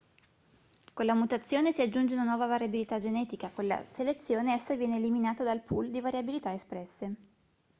con 0.95 1.05
la 1.05 1.13
mutazione 1.13 1.71
si 1.71 1.83
aggiunge 1.83 2.15
una 2.15 2.23
nuova 2.23 2.47
variabilità 2.47 2.97
genetica 2.97 3.51
con 3.51 3.67
la 3.67 3.85
selezione 3.85 4.51
essa 4.55 4.75
viene 4.75 4.95
eliminata 4.95 5.43
dal 5.43 5.61
pool 5.61 5.91
di 5.91 6.01
variabilità 6.01 6.51
espresse 6.51 7.13